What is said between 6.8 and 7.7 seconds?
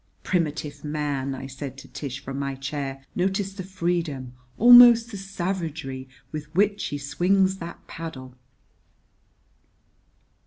he swings